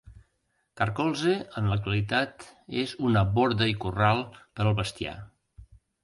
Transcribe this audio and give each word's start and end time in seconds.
Carcolze, 0.79 1.33
en 1.59 1.67
l'actualitat, 1.71 2.45
és 2.83 2.93
una 3.09 3.23
borda 3.35 3.67
i 3.73 3.75
corral 3.83 4.23
per 4.39 4.65
al 4.65 4.73
bestiar. 4.81 5.13